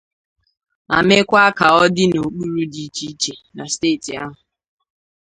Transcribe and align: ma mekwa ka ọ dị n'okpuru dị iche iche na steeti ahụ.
ma 0.89 0.97
mekwa 1.07 1.43
ka 1.57 1.67
ọ 1.81 1.83
dị 1.95 2.03
n'okpuru 2.09 2.61
dị 2.73 2.83
iche 2.87 3.03
iche 3.11 3.33
na 3.55 3.63
steeti 3.73 4.11
ahụ. 4.23 4.37